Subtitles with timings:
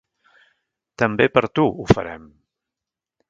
[1.01, 2.25] També per tu, ho farem!